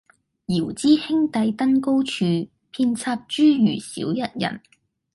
[0.47, 2.25] 遙知兄弟登高處，
[2.71, 4.59] 遍插茱萸少一人。